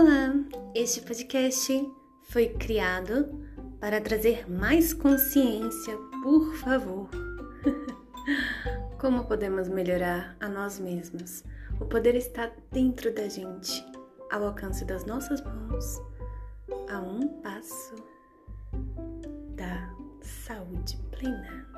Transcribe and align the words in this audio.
Olá, 0.00 0.32
este 0.74 1.02
podcast 1.02 1.92
foi 2.22 2.48
criado 2.54 3.38
para 3.78 4.00
trazer 4.00 4.50
mais 4.50 4.94
consciência, 4.94 5.94
por 6.22 6.54
favor. 6.54 7.10
Como 8.98 9.26
podemos 9.26 9.68
melhorar 9.68 10.38
a 10.40 10.48
nós 10.48 10.78
mesmos? 10.80 11.44
O 11.78 11.84
poder 11.84 12.14
está 12.14 12.50
dentro 12.72 13.14
da 13.14 13.28
gente, 13.28 13.84
ao 14.32 14.44
alcance 14.44 14.86
das 14.86 15.04
nossas 15.04 15.42
mãos, 15.42 16.00
a 16.88 16.98
um 16.98 17.28
passo 17.42 17.94
da 19.54 19.94
saúde 20.22 20.96
plena. 21.10 21.69